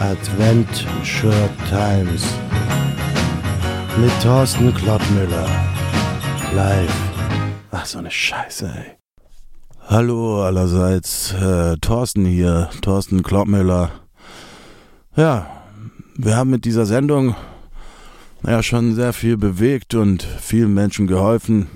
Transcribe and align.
Adventure 0.00 1.50
Times 1.68 2.24
mit 4.00 4.12
Thorsten 4.22 4.72
Klottmüller. 4.72 5.46
Live. 6.54 6.94
Ach, 7.72 7.84
so 7.84 7.98
eine 7.98 8.10
Scheiße, 8.10 8.66
ey. 8.66 8.96
Hallo 9.88 10.44
allerseits, 10.44 11.32
äh, 11.32 11.76
Thorsten 11.78 12.24
hier, 12.24 12.70
Thorsten 12.80 13.24
Klottmüller. 13.24 13.90
Ja, 15.16 15.46
wir 16.16 16.36
haben 16.36 16.50
mit 16.50 16.64
dieser 16.64 16.86
Sendung 16.86 17.34
ja 18.46 18.62
schon 18.62 18.94
sehr 18.94 19.12
viel 19.12 19.36
bewegt 19.36 19.96
und 19.96 20.22
vielen 20.22 20.74
Menschen 20.74 21.08
geholfen. 21.08 21.66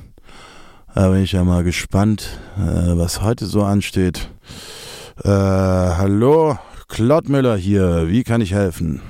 Da 0.95 1.09
bin 1.09 1.25
ich 1.25 1.32
ja 1.32 1.43
mal 1.43 1.64
gespannt, 1.64 2.39
äh, 2.57 2.96
was 2.96 3.20
heute 3.20 3.46
so 3.46 3.64
ansteht. 3.64 4.29
Äh, 5.25 5.29
hallo, 5.29 6.57
Klottmüller 6.96 7.56
hier, 7.56 8.09
wie 8.09 8.22
kann 8.22 8.43
ich 8.43 8.52
helfen? 8.52 9.00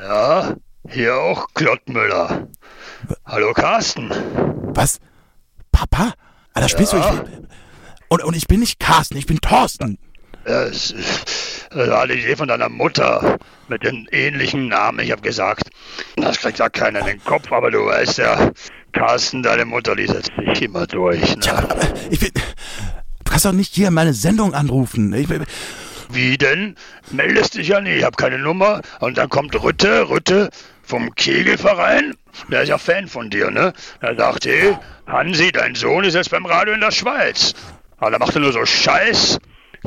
Ja, 0.00 0.54
hier 0.88 1.14
auch 1.16 1.48
Klottmüller. 1.52 2.48
Hallo 3.26 3.52
Carsten. 3.52 4.10
Was? 4.74 4.98
Papa? 5.70 6.14
Alter, 6.54 6.70
spielst 6.70 6.94
Ja. 6.94 7.10
du? 7.10 7.14
Ich, 7.24 7.30
und, 8.08 8.24
und 8.24 8.34
ich 8.34 8.46
bin 8.46 8.60
nicht 8.60 8.80
Carsten, 8.80 9.18
ich 9.18 9.26
bin 9.26 9.38
Thorsten. 9.38 9.98
Das, 10.46 10.94
das 11.70 11.90
war 11.90 12.06
die 12.06 12.14
Idee 12.14 12.36
von 12.36 12.48
deiner 12.48 12.70
Mutter 12.70 13.36
mit 13.68 13.82
dem 13.84 14.08
ähnlichen 14.10 14.68
Namen. 14.68 15.00
Ich 15.00 15.10
habe 15.10 15.20
gesagt, 15.20 15.68
das 16.16 16.38
kriegt 16.38 16.58
ja 16.58 16.70
keiner 16.70 17.00
in 17.00 17.06
den 17.06 17.24
Kopf, 17.24 17.52
aber 17.52 17.70
du 17.70 17.84
weißt 17.84 18.16
ja, 18.16 18.50
Carsten, 18.92 19.42
deine 19.42 19.66
Mutter, 19.66 19.94
die 19.94 20.06
setzt 20.06 20.30
sich 20.38 20.62
immer 20.62 20.86
durch. 20.86 21.20
Tja, 21.40 21.60
Ne? 21.60 21.70
aber 21.70 21.82
ich 22.08 22.18
bin. 22.20 22.30
Du 22.32 23.30
kannst 23.30 23.44
doch 23.44 23.52
nicht 23.52 23.74
hier 23.74 23.90
meine 23.90 24.14
Sendung 24.14 24.54
anrufen. 24.54 25.12
Ich, 25.12 25.28
bin- 25.28 25.44
Wie 26.08 26.38
denn? 26.38 26.76
Meldest 27.10 27.54
dich 27.54 27.68
ja 27.68 27.80
nie, 27.80 27.94
ich 27.94 28.04
habe 28.04 28.16
keine 28.16 28.38
Nummer. 28.38 28.80
Und 29.00 29.18
dann 29.18 29.28
kommt 29.28 29.60
Rütte, 29.62 30.08
Rütte 30.08 30.50
vom 30.82 31.14
Kegelverein. 31.14 32.14
Der 32.48 32.62
ist 32.62 32.68
ja 32.68 32.78
Fan 32.78 33.08
von 33.08 33.30
dir, 33.30 33.50
ne? 33.50 33.72
Er 34.00 34.34
hey, 34.44 34.76
Hansi, 35.06 35.52
dein 35.52 35.74
Sohn 35.74 36.04
ist 36.04 36.14
jetzt 36.14 36.30
beim 36.30 36.46
Radio 36.46 36.74
in 36.74 36.80
der 36.80 36.90
Schweiz. 36.90 37.54
Aber 37.98 38.10
da 38.10 38.18
macht 38.18 38.34
er 38.34 38.40
nur 38.40 38.52
so 38.52 38.64
Scheiß. 38.64 39.38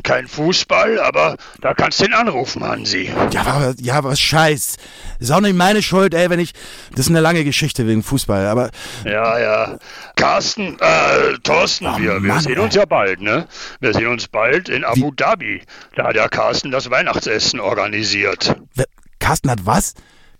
Kein 0.04 0.28
Fußball, 0.28 1.00
aber 1.00 1.36
da 1.62 1.74
kannst 1.74 2.00
du 2.02 2.06
ihn 2.06 2.14
anrufen, 2.14 2.64
Hansi. 2.64 3.12
ja, 3.32 3.42
aber, 3.42 3.74
ja, 3.80 4.04
was 4.04 4.20
Scheiß. 4.20 4.78
Ist 5.20 5.32
auch 5.32 5.42
nicht 5.42 5.56
meine 5.56 5.82
Schuld, 5.82 6.14
ey, 6.14 6.30
wenn 6.30 6.40
ich. 6.40 6.54
Das 6.92 7.02
ist 7.02 7.10
eine 7.10 7.20
lange 7.20 7.44
Geschichte 7.44 7.86
wegen 7.88 8.02
Fußball, 8.04 8.48
aber. 8.48 8.70
Ja, 9.06 9.40
ja. 9.40 9.78
Carsten, 10.16 10.78
äh, 10.80 11.38
Thorsten, 11.44 11.88
Oh, 11.88 11.98
wir, 11.98 12.14
wir 12.14 12.20
Mann, 12.22 12.40
sehen 12.42 12.60
uns 12.60 12.76
ja 12.76 12.86
bald, 12.86 13.22
ne? 13.22 13.48
Wir 13.80 13.94
sehen 13.94 14.08
uns 14.08 14.28
bald 14.28 14.70
in 14.70 14.84
Abu 14.86 15.12
Dhabi. 15.12 15.62
Da 15.96 16.06
hat 16.08 16.16
ja 16.16 16.28
Carsten 16.28 16.72
das 16.72 16.90
Weihnachtsessen 16.90 17.60
organisiert. 17.60 18.56
Wer- 18.76 18.86
Carsten 19.20 19.50
hat 19.52 19.66
was? 19.66 19.94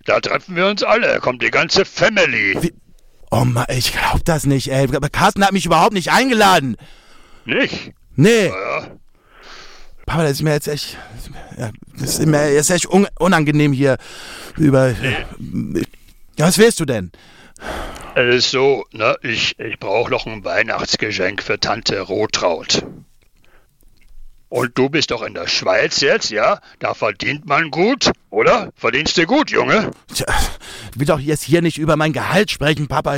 Da 0.06 0.20
treffen 0.20 0.56
wir 0.56 0.66
uns 0.66 0.82
alle, 0.82 1.20
kommt 1.20 1.42
die 1.42 1.50
ganze 1.50 1.84
Family. 1.84 2.56
Wie- 2.60 2.74
Oh 3.30 3.44
Mann, 3.44 3.66
ich 3.68 3.92
glaub 3.92 4.24
das 4.24 4.44
nicht, 4.44 4.72
ey. 4.72 4.88
Aber 4.96 5.08
Carsten 5.08 5.44
hat 5.44 5.52
mich 5.52 5.66
überhaupt 5.66 5.92
nicht 5.92 6.10
eingeladen. 6.10 6.76
Nicht? 7.44 7.92
Nee. 8.16 8.46
Ja. 8.48 8.88
Papa, 10.10 10.24
das 10.24 10.32
ist 10.32 10.42
mir 10.42 10.54
jetzt 10.54 10.66
echt. 10.66 10.98
Das 11.96 12.18
ist 12.18 12.26
mir 12.26 12.52
jetzt 12.52 12.68
echt 12.70 12.86
un 12.90 13.06
unangenehm 13.20 13.72
hier 13.72 13.96
über. 14.56 14.92
Was 16.36 16.58
willst 16.58 16.80
du 16.80 16.84
denn? 16.84 17.12
Es 18.16 18.34
ist 18.34 18.50
so, 18.50 18.84
ne, 18.90 19.16
ich, 19.22 19.56
ich 19.60 19.78
brauche 19.78 20.10
noch 20.10 20.26
ein 20.26 20.44
Weihnachtsgeschenk 20.44 21.44
für 21.44 21.60
Tante 21.60 22.00
Rotraut. 22.00 22.84
Und 24.48 24.76
du 24.76 24.88
bist 24.88 25.12
doch 25.12 25.22
in 25.22 25.34
der 25.34 25.46
Schweiz 25.46 26.00
jetzt, 26.00 26.30
ja? 26.30 26.58
Da 26.80 26.94
verdient 26.94 27.46
man 27.46 27.70
gut, 27.70 28.10
oder? 28.30 28.70
Verdienst 28.76 29.16
du 29.18 29.26
gut, 29.26 29.50
Junge? 29.50 29.90
Tja, 30.14 30.26
ich 30.92 30.98
will 30.98 31.06
doch 31.06 31.20
jetzt 31.20 31.42
hier 31.44 31.62
nicht 31.62 31.78
über 31.78 31.96
mein 31.96 32.12
Gehalt 32.12 32.50
sprechen, 32.50 32.88
Papa. 32.88 33.16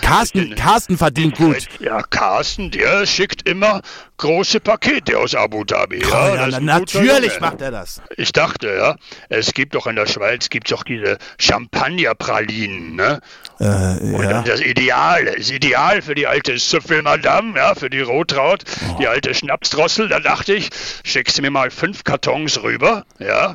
Carsten, 0.00 0.54
Carsten 0.54 0.96
verdient 0.98 1.36
gut. 1.36 1.66
Ja, 1.80 2.02
Carsten, 2.02 2.70
der 2.70 3.06
schickt 3.06 3.48
immer 3.48 3.82
große 4.18 4.60
Pakete 4.60 5.18
aus 5.18 5.34
Abu 5.34 5.64
Dhabi. 5.64 6.02
Oh, 6.04 6.08
Ja, 6.10 6.34
ja, 6.34 6.46
na, 6.50 6.60
natürlich 6.60 7.38
macht 7.40 7.60
er 7.60 7.70
das. 7.70 8.00
Ich 8.16 8.32
dachte, 8.32 8.68
ja, 8.76 8.96
es 9.28 9.54
gibt 9.54 9.74
doch 9.74 9.86
in 9.86 9.96
der 9.96 10.06
Schweiz 10.06 10.48
gibt's 10.50 10.70
doch 10.70 10.82
diese 10.82 11.18
Champagnerpralinen, 11.38 12.96
ne? 12.96 13.20
Äh, 13.60 13.64
Und 13.64 14.22
ja. 14.22 14.42
das 14.42 14.60
Ideal, 14.60 15.24
das 15.24 15.50
Ideal 15.50 16.02
für 16.02 16.14
die 16.14 16.26
alte 16.26 16.58
Süffelmadame, 16.58 17.56
ja, 17.58 17.74
für 17.74 17.90
die 17.90 18.00
Rotraut, 18.00 18.62
die 19.00 19.06
Oh. 19.06 19.10
alte 19.10 19.34
Schnapsdrossel, 19.34 20.08
da 20.08 20.20
dachte 20.20 20.54
ich, 20.54 20.70
schickst 21.04 21.38
du 21.38 21.42
mir 21.42 21.50
mal 21.50 21.70
fünf 21.70 22.04
Kartons 22.04 22.62
rüber, 22.62 23.04
ja, 23.18 23.54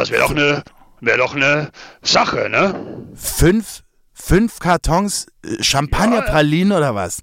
das 0.00 0.10
wäre 0.10 0.22
doch 0.22 0.30
eine, 0.30 0.62
wäre 1.00 1.18
doch 1.18 1.34
eine 1.34 1.70
Sache, 2.02 2.48
ne? 2.50 3.06
Fünf, 3.14 3.82
fünf 4.12 4.58
Kartons 4.58 5.26
äh, 5.44 5.62
Champagnerpralinen 5.62 6.76
oder 6.76 6.94
was? 6.94 7.20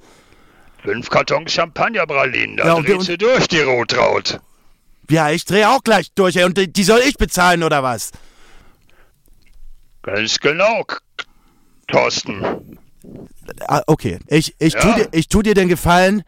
Fünf 0.84 1.10
Kartons 1.10 1.52
Champagnerpralinen, 1.52 2.58
da 2.58 2.66
Ja, 2.68 2.76
dreht 2.82 2.98
und- 2.98 3.02
sie 3.04 3.18
durch, 3.18 3.48
die 3.48 3.60
Rotraut. 3.62 4.40
Ja, 5.10 5.30
ich 5.32 5.46
drehe 5.46 5.70
auch 5.70 5.84
gleich 5.84 6.12
durch, 6.16 6.36
ey. 6.36 6.44
Und 6.44 6.58
die- 6.58 6.84
soll 6.84 7.00
ich 7.06 7.16
bezahlen 7.18 7.64
oder 7.64 7.82
was? 7.84 8.12
Ganz 10.04 10.40
genau, 10.40 10.84
Thorsten. 11.88 12.78
Ah, 13.68 13.82
okay. 13.88 14.20
Ich, 14.28 14.56
ich, 14.60 14.74
Ja. 14.74 14.80
tu 14.82 14.94
dir, 14.94 15.08
ich 15.12 15.28
tu 15.28 15.42
dir 15.42 15.54
den 15.54 15.70
Gefallen. 15.70 16.24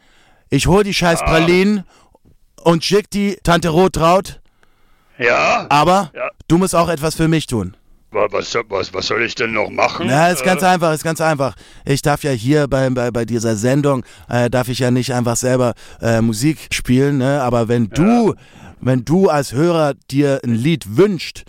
Ich 0.49 0.67
hol 0.67 0.83
die 0.83 0.93
scheiß 0.93 1.19
Pralinen 1.21 1.83
und 2.63 2.83
schick 2.83 3.09
die 3.09 3.37
Tante 3.43 3.69
Rotraut. 3.69 4.41
Ja, 5.19 5.65
Aber 5.69 6.11
Ja. 6.15 6.29
du 6.47 6.57
musst 6.57 6.73
auch 6.75 6.89
etwas 6.89 7.15
für 7.15 7.27
mich 7.27 7.45
tun. 7.47 7.75
wa- 8.11 8.27
was, 8.31 8.51
soll- 8.51 8.63
was, 8.69 8.91
was 8.93 9.05
soll 9.07 9.21
ich 9.23 9.35
denn 9.35 9.51
noch 9.53 9.69
machen? 9.69 10.09
Ja, 10.09 10.29
ist 10.29 10.41
Äh, 10.41 10.45
ganz 10.45 10.63
einfach, 10.63 10.93
ist 10.93 11.03
ganz 11.03 11.21
einfach. 11.21 11.53
Ich 11.85 12.01
darf 12.01 12.23
ja 12.23 12.31
hier 12.31 12.67
bei, 12.67 12.89
bei, 12.89 13.11
bei 13.11 13.23
dieser 13.25 13.55
Sendung, 13.55 14.03
äh, 14.29 14.49
darf 14.49 14.67
ich 14.69 14.79
ja 14.79 14.89
nicht 14.89 15.13
einfach 15.13 15.35
selber 15.35 15.73
äh, 16.01 16.19
Musik 16.21 16.69
spielen, 16.71 17.19
ne? 17.19 17.41
Aber 17.43 17.67
wenn 17.67 17.89
du, 17.89 18.33
wenn 18.81 19.05
du 19.05 19.29
als 19.29 19.51
Hörer 19.53 19.93
dir 20.09 20.39
ein 20.43 20.55
Lied 20.55 20.97
wünscht, 20.97 21.43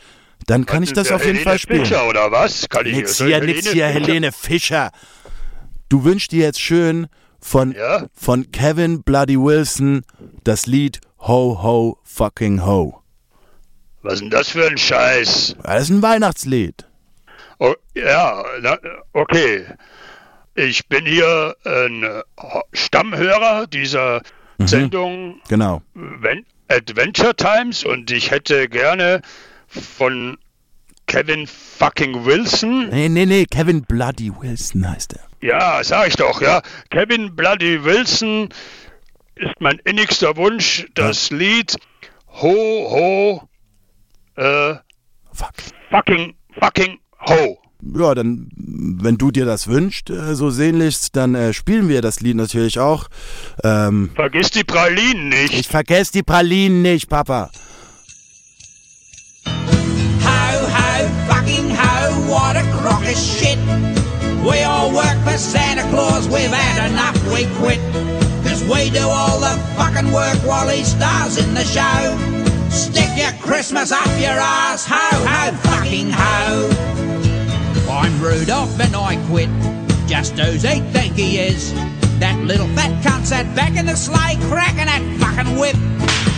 dann 0.46 0.66
kann 0.66 0.82
ich 0.82 0.92
das 0.92 1.10
auf 1.12 1.24
jeden 1.24 1.36
Helene 1.38 1.44
Fall 1.50 1.58
spielen. 1.58 1.84
Fischer, 1.86 2.06
oder 2.08 2.30
was? 2.30 2.68
Kann 2.68 2.84
ich 2.84 2.96
Nix 2.96 3.16
hier, 3.18 3.40
nix 3.42 3.68
hier, 3.68 3.86
Helene 3.86 4.30
Fischer. 4.32 4.90
Du 5.88 6.04
wünschst 6.04 6.32
dir 6.32 6.40
jetzt 6.44 6.60
schön 6.60 7.06
von, 7.40 7.72
Ja? 7.72 8.04
von 8.12 8.50
Kevin 8.52 9.02
Bloody 9.02 9.38
Wilson 9.40 10.02
das 10.44 10.66
Lied 10.66 11.00
Ho 11.20 11.62
Ho 11.62 11.98
Fucking 12.04 12.66
Ho. 12.66 12.99
Was 14.02 14.14
ist 14.14 14.20
denn 14.22 14.30
das 14.30 14.48
für 14.48 14.66
ein 14.66 14.78
Scheiß? 14.78 15.56
Das 15.62 15.82
ist 15.82 15.90
ein 15.90 16.02
Weihnachtslied. 16.02 16.86
Oh, 17.58 17.74
ja, 17.94 18.42
na, 18.62 18.78
okay. 19.12 19.66
Ich 20.54 20.86
bin 20.88 21.04
hier 21.06 21.54
ein 21.64 22.22
Stammhörer 22.72 23.66
dieser 23.66 24.22
Mhm. 24.58 24.66
Sendung 24.68 25.40
Genau. 25.48 25.82
Ven- 25.94 26.44
Adventure 26.68 27.34
Times 27.34 27.84
und 27.84 28.10
ich 28.10 28.30
hätte 28.30 28.68
gerne 28.68 29.22
von 29.68 30.38
Kevin 31.06 31.46
fucking 31.46 32.24
Wilson. 32.24 32.88
Nee, 32.90 33.08
nee, 33.08 33.26
nee, 33.26 33.44
Kevin 33.46 33.82
Bloody 33.82 34.30
Wilson 34.38 34.88
heißt 34.88 35.14
er. 35.14 35.24
Ja, 35.46 35.82
sag 35.82 36.08
ich 36.08 36.16
doch, 36.16 36.40
ja. 36.42 36.62
Kevin 36.90 37.34
Bloody 37.34 37.82
Wilson 37.84 38.48
ist 39.34 39.54
mein 39.60 39.78
innigster 39.84 40.36
Wunsch, 40.36 40.86
das 40.94 41.30
Lied 41.30 41.76
Ho 42.40 42.50
Ho 42.90 43.48
äh, 44.40 44.74
Fuck. 45.32 45.52
fucking 45.90 46.34
fucking 46.60 46.98
Ho. 47.28 47.58
Ja, 47.96 48.14
dann, 48.14 48.48
wenn 48.56 49.16
du 49.16 49.30
dir 49.30 49.44
das 49.46 49.66
wünschst, 49.68 50.10
äh, 50.10 50.34
so 50.34 50.50
sehnlichst, 50.50 51.16
dann 51.16 51.34
äh, 51.34 51.52
spielen 51.54 51.88
wir 51.88 52.02
das 52.02 52.20
Lied 52.20 52.36
natürlich 52.36 52.78
auch. 52.78 53.08
Ähm, 53.64 54.10
Vergiss 54.14 54.50
die 54.50 54.64
Pralinen 54.64 55.28
nicht. 55.30 55.54
ich 55.54 55.68
vergesse 55.68 56.12
die 56.12 56.22
Pralinen 56.22 56.82
nicht, 56.82 57.08
Papa. 57.08 57.50
Ho, 59.46 60.66
ho, 60.76 61.08
fucking 61.28 61.70
ho, 61.70 62.28
what 62.28 62.56
a 62.56 62.62
crock 62.80 63.02
of 63.02 63.16
shit. 63.16 63.58
We 64.44 64.64
all 64.64 64.90
work 64.92 65.16
for 65.24 65.36
Santa 65.38 65.82
Claus, 65.90 66.26
we've 66.28 66.50
had 66.52 66.90
enough, 66.90 67.16
we 67.32 67.46
quit. 67.60 67.80
Cause 68.44 68.62
we 68.64 68.90
do 68.90 69.06
all 69.06 69.38
the 69.38 69.58
fucking 69.76 70.12
work 70.12 70.36
while 70.46 70.68
he 70.68 70.82
stars 70.84 71.36
in 71.38 71.54
the 71.54 71.64
show. 71.64 72.39
Stick 72.70 73.10
your 73.16 73.32
Christmas 73.40 73.92
up 73.92 74.06
your 74.18 74.38
ass, 74.38 74.86
ho, 74.86 74.96
ho, 74.96 75.56
fucking 75.56 76.10
ho. 76.10 76.90
I'm 77.90 78.22
Rudolph 78.22 78.78
and 78.80 78.94
I 78.94 79.16
quit. 79.26 79.50
Just 80.08 80.38
who's 80.38 80.62
he 80.62 80.80
think 80.92 81.14
he 81.14 81.38
is? 81.38 81.72
That 82.20 82.38
little 82.44 82.68
fat 82.68 83.02
cunt 83.02 83.26
sat 83.26 83.54
back 83.56 83.76
in 83.76 83.86
the 83.86 83.96
sleigh 83.96 84.36
cracking 84.48 84.86
that 84.86 85.02
fucking 85.18 85.58
whip. 85.58 85.76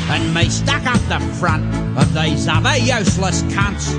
And 0.09 0.33
me 0.35 0.49
stuck 0.49 0.87
up 0.87 1.01
the 1.09 1.21
front 1.37 1.65
of 1.99 2.13
these 2.15 2.49
other 2.49 2.77
useless 2.79 3.43
cunts. 3.45 3.93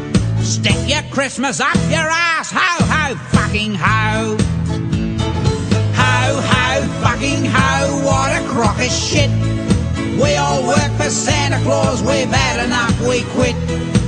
Stick 0.44 0.77
your 0.88 1.03
Christmas 1.12 1.59
up 1.59 1.75
your 1.89 2.09
ass, 2.09 2.51
ho 2.51 2.85
ho 2.85 3.15
fucking 3.31 3.75
ho. 3.75 4.38
Ho 5.95 6.41
ho 6.41 6.88
fucking 7.03 7.45
ho, 7.45 8.06
what 8.06 8.41
a 8.41 8.47
crock 8.47 8.80
of 8.80 8.91
shit. 8.91 9.52
We 10.23 10.37
all 10.37 10.65
work 10.65 10.91
for 10.93 11.09
Santa 11.09 11.61
Claus, 11.63 12.01
we've 12.01 12.31
had 12.31 12.63
enough, 12.63 12.97
we 13.01 13.23
quit. 13.35 13.55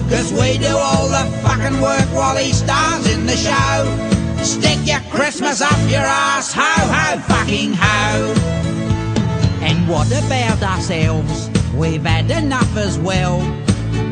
Cause 0.10 0.32
we 0.32 0.58
do 0.58 0.74
all 0.74 1.10
the 1.10 1.30
fucking 1.44 1.82
work 1.82 2.08
while 2.16 2.38
he 2.38 2.54
stars 2.54 3.06
in 3.14 3.26
the 3.26 3.36
show. 3.36 4.42
Stick 4.42 4.80
your 4.88 5.02
Christmas 5.12 5.62
up 5.62 5.78
your 5.90 6.08
ass, 6.08 6.54
ho 6.54 6.62
ho 6.64 7.20
fucking 7.20 7.74
ho. 7.74 8.34
And 9.62 9.90
what 9.90 10.08
about 10.08 10.64
ourselves? 10.64 11.50
We've 11.76 12.06
had 12.06 12.32
enough 12.32 12.78
as 12.78 12.98
well. 12.98 13.40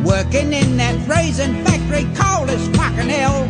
Working 0.03 0.51
in 0.51 0.75
that 0.77 1.00
freezing 1.07 1.63
factory, 1.63 2.03
cold 2.15 2.50
as 2.50 2.67
fucking 2.75 3.07
hell. 3.07 3.44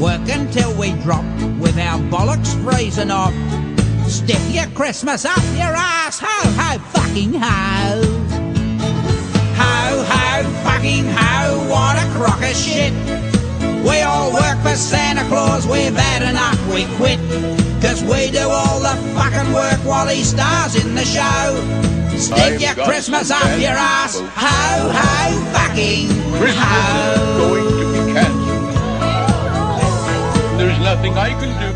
Work 0.00 0.26
until 0.30 0.72
we 0.78 0.92
drop 1.02 1.26
with 1.60 1.76
our 1.78 1.98
bollocks 2.08 2.54
freezing 2.64 3.10
off. 3.10 3.34
Stick 4.08 4.40
your 4.48 4.68
Christmas 4.68 5.26
up 5.26 5.44
your 5.54 5.74
ass, 5.76 6.20
ho 6.22 6.26
ho 6.26 7.05
fucking 7.16 7.32
ho. 7.32 8.02
Ho 9.56 10.04
ho 10.04 10.44
fucking 10.64 11.06
ho, 11.08 11.64
what 11.70 11.96
a 11.96 12.04
crock 12.12 12.42
of 12.42 12.54
shit. 12.54 12.92
We 13.82 14.02
all 14.02 14.34
work 14.34 14.60
for 14.60 14.76
Santa 14.76 15.24
Claus, 15.28 15.66
we've 15.66 15.96
had 15.96 16.22
enough, 16.28 16.60
we 16.68 16.84
quit. 16.96 17.18
Cause 17.80 18.02
we 18.02 18.30
do 18.30 18.46
all 18.46 18.80
the 18.80 18.94
fucking 19.16 19.52
work 19.54 19.80
while 19.84 20.06
he 20.08 20.24
stars 20.24 20.76
in 20.76 20.94
the 20.94 21.04
show. 21.04 21.56
Stick 22.18 22.38
I've 22.38 22.60
your 22.60 22.74
Christmas 22.84 23.28
some 23.28 23.42
up 23.42 23.58
your 23.60 23.70
ass, 23.70 24.20
news, 24.20 24.30
ho 24.34 24.90
ho 24.92 25.44
fucking 25.52 26.08
Christmas 26.36 26.64
ho. 26.68 27.12
is 27.16 27.28
going 27.40 27.64
to 27.80 27.86
be 27.92 28.12
canceled. 28.12 28.66
There's 30.58 30.80
nothing 30.80 31.16
I 31.16 31.30
can 31.30 31.50
do. 31.60 31.72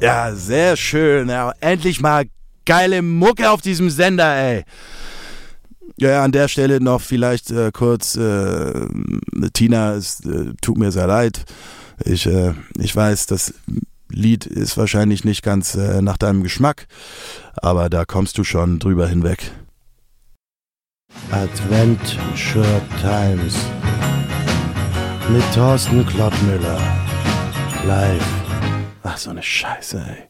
Ja, 0.00 0.32
sehr 0.34 0.76
schön. 0.76 1.28
Ja, 1.28 1.52
endlich 1.60 2.00
mal 2.00 2.26
geile 2.66 3.00
Mucke 3.02 3.50
auf 3.50 3.62
diesem 3.62 3.88
Sender, 3.88 4.36
ey. 4.36 4.64
Ja, 5.98 6.10
ja, 6.10 6.24
an 6.24 6.32
der 6.32 6.48
Stelle 6.48 6.80
noch 6.80 7.00
vielleicht 7.00 7.50
äh, 7.50 7.70
kurz, 7.72 8.16
äh, 8.16 8.86
Tina, 9.54 9.94
es 9.94 10.20
äh, 10.26 10.52
tut 10.60 10.76
mir 10.76 10.92
sehr 10.92 11.06
leid. 11.06 11.46
Ich, 12.04 12.26
äh, 12.26 12.52
ich 12.78 12.94
weiß, 12.94 13.26
das 13.26 13.54
Lied 14.10 14.44
ist 14.44 14.76
wahrscheinlich 14.76 15.24
nicht 15.24 15.42
ganz 15.42 15.74
äh, 15.74 16.02
nach 16.02 16.18
deinem 16.18 16.42
Geschmack, 16.42 16.86
aber 17.56 17.88
da 17.88 18.04
kommst 18.04 18.36
du 18.36 18.44
schon 18.44 18.78
drüber 18.78 19.08
hinweg. 19.08 19.52
Adventure 21.30 22.82
Times 23.00 23.56
mit 25.30 25.42
Thorsten 25.54 26.04
Klottmüller. 26.06 26.78
Live. 27.86 28.26
Ach, 29.02 29.16
so 29.16 29.30
eine 29.30 29.42
Scheiße, 29.42 29.98
ey. 29.98 30.24